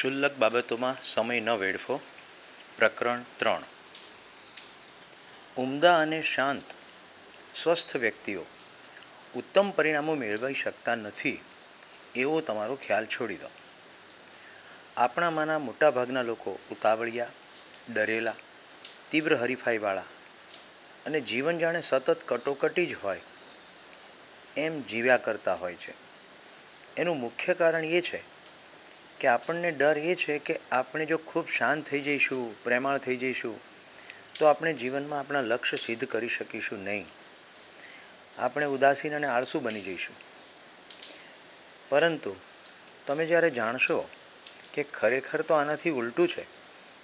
[0.00, 2.00] ક્ષુલ્લક બાબતોમાં સમય ન વેડફો.
[2.78, 3.62] પ્રકરણ ત્રણ.
[5.56, 6.62] ઉમદા અને શાંત
[7.54, 8.46] સ્વસ્થ વ્યક્તિઓ
[9.34, 11.40] ઉત્તમ પરિણામો મેળવી શકતા નથી,
[12.14, 13.50] એવો તમારો ખ્યાલ છોડી દો.
[14.96, 17.26] આપણામાંના મોટાભાગના લોકો ઉતાવળિયા,
[17.94, 18.34] ડરેલા,
[19.10, 20.04] તીવ્ર હરીફાઈવાળા
[21.06, 23.20] અને જીવન જાણે સતત કટોકટી જ હોય
[24.56, 25.94] એમ જીવ્યા કરતા હોય છે.
[26.96, 28.39] એનું મુખ્ય કારણ એ છે
[29.20, 33.60] કે આપણને ડર એ છે કે આપણે જો ખૂબ શાંત થઈ જઈશું, પ્રેમાળ થઈ જઈશું,
[34.38, 37.06] તો આપણે જીવનમાં આપણા લક્ષ્ય સિદ્ધ કરી શકીશું નહીં.
[38.38, 40.16] આપણે ઉદાસીન અને આળસુ બની જઈશું.
[41.88, 42.36] પરંતુ
[43.06, 44.08] તમે જ્યારે જાણશો
[44.74, 46.46] કે ખરેખર તો આનાથી ઉલટું છે,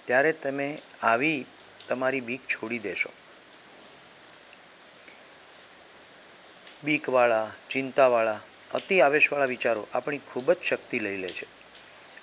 [0.05, 1.45] ત્યારે તમે આવી
[1.87, 3.09] તમારી બીક છોડી દેશો.
[6.83, 8.39] બીકવાળા, ચિંતાવાળા,
[8.73, 11.56] અતિ આવેશવાળા વિચારો આપણી ખૂબ જ શક્તિ લઈ લે છે.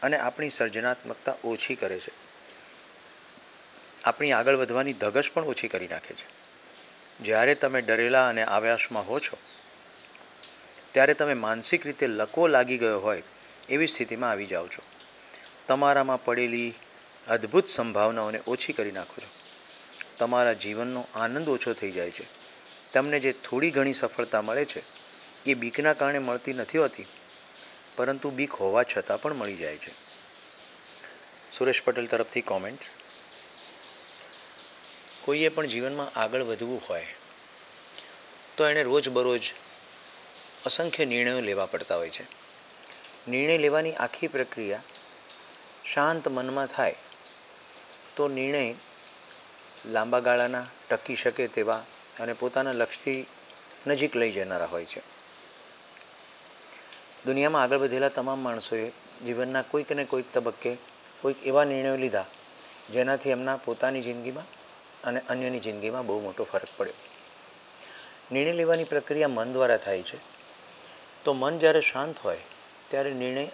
[0.04, 2.12] અને આપણી સર્જનાત્મકતા ઓછી કરે છે.
[4.04, 6.26] આપણી આગળ વધવાની ધગશ પણ ઓછી કરી નાખે છે.
[7.20, 9.37] જ્યારે તમે ડરેલા અને આવ્યાસમાં હો છો,
[10.92, 13.23] ત્યારે તમે માનસિક રીતે લકવો લાગી ગયો હોય
[13.68, 14.82] એવી સ્થિતિમાં આવી જાઓ છો.
[15.68, 16.74] તમારામાં પડેલી
[17.29, 19.30] અદ્ભુત સંભાવનાઓને ઓછી કરી નાખો છો.
[20.18, 22.26] તમારા જીવનનો આનંદ ઓછો થઈ જાય છે.
[22.92, 24.82] તમને જે થોડી ઘણી સફળતા મળે છે,
[25.46, 27.07] એ બીકના કારણે મળતી નથી હોતી.
[27.96, 29.92] પરંતુ બીક હોવા છતાં પણ મળી જાય છે.
[31.52, 32.90] સુરેશ પટેલ તરફથી કોમેન્ટ્સ
[35.24, 37.06] કોઈએ પણ જીવનમાં આગળ વધવું હોય,
[38.56, 39.42] તો એણે રોજબરોજ
[40.66, 42.24] અસંખ્ય નિર્ણયો લેવા પડતા હોય છે.
[43.30, 44.82] નિર્ણય લેવાની આખી પ્રક્રિયા
[45.95, 46.95] શાંત મનમાં થાય,
[48.16, 48.74] તો નિર્ણય
[49.86, 51.84] લાંબા ગાળાના ટકી શકે તેવા
[52.20, 53.26] અને પોતાના લક્ષ્યથી
[53.86, 55.02] નજીક લઈ જનારા હોય છે.
[57.26, 58.88] દુનિયામાં આગળ વધેલા તમામ માણસોએ
[59.26, 60.76] જીવનના કોઈક ને કોઈક તબક્કે
[61.20, 62.24] કોઈક એવા નિર્ણયો લીધા
[62.92, 64.44] જેનાથી એમના પોતાની જિંદગીમાં
[65.04, 66.94] અને અન્યની જિંદગીમાં બહુ મોટો ફરક પડ્યો.
[68.32, 70.18] નિર્ણય લેવાની પ્રક્રિયા મન દ્વારા થાય છે.
[71.24, 72.38] તો મન જ્યારે શાંત હોય,
[72.88, 73.48] ત્યારે નિર્ણય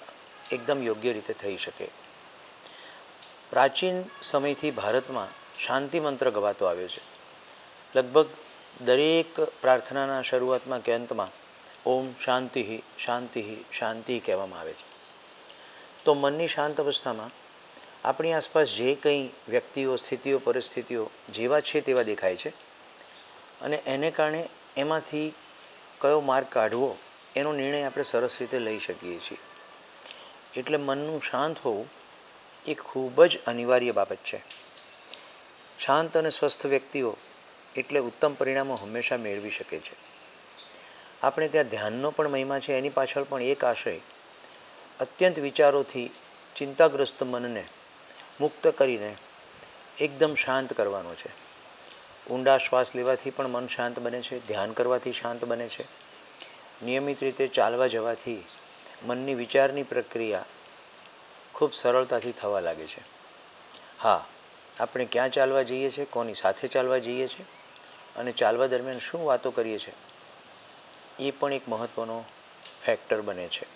[0.52, 1.88] એકદમ યોગ્ય રીતે થઈ શકે.
[3.50, 5.28] પ્રાચીન સમયથી ભારતમાં
[5.66, 7.00] શાંતિ મંત્ર ગવાતો આવ્યો છે.
[7.94, 8.26] લગભગ
[8.80, 11.39] દરેક પ્રાર્થનાના શરૂઆતમાં કે અંતમાં
[11.86, 14.90] ઓમ શાંતિ શાંતિ શાંતિ કહેવામાં આવે છે.
[16.04, 17.30] તો મનની શાંત અવસ્થામાં
[18.08, 22.48] આપણી આસપાસ જે કંઈ વ્યક્તિઓ, સ્થિતિઓ, પરિસ્થિતિઓ જેવા છે તેવા દેખાય છે
[23.60, 25.32] અને એને કારણે એમાંથી
[26.00, 26.96] કયો માર્ગ કાઢવો
[27.36, 29.38] એનો નિર્ણય આપણે સરસ રીતે લઈ શકીએ છીએ.
[30.56, 31.88] એટલે મનનું શાંત હોવું
[32.66, 34.42] એ ખૂબ જ અનિવાર્ય બાબત છે.
[35.84, 37.16] શાંત અને સ્વસ્થ વ્યક્તિઓ
[37.76, 40.10] એટલે ઉત્તમ પરિણામો હંમેશા મેળવી શકે છે.
[41.22, 44.00] આપણે ત્યાં ધ્યાનનો પણ મહિમા છે, એની પાછળ પણ એક આશય.
[45.00, 46.10] અત્યંત વિચારોથી,
[46.56, 47.64] ચિંતાગ્રસ્ત મનને
[48.40, 49.16] મુક્ત કરીને
[49.98, 51.50] એકદમ શાંત કરવાનો છે.
[52.30, 55.84] ઊંડા શ્વાસ લેવાથી પણ મન શાંત બને છે, ધ્યાન કરવાથી શાંત બને છે.
[56.84, 58.44] નિયમિત રીતે ચાલવા જવાથી
[59.06, 60.44] મનની વિચારની પ્રક્રિયા
[61.54, 63.00] ખૂબ સરળતાથી થવા લાગે છે.
[64.00, 64.26] હા,
[64.80, 67.44] આપણે ક્યાં ચાલવા જઈએ છીએ, કોની સાથે ચાલવા જઈએ છીએ
[68.16, 69.94] અને ચાલવા દરમિયાન શું વાતો કરીએ છીએ?
[71.20, 72.24] એ પણ એક મહત્ત્વનો
[72.84, 73.66] ફેક્ટર બને છે.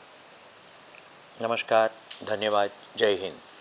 [1.40, 1.90] નમસ્કાર
[2.26, 3.53] ધન્યવાદ જય હિન્દ.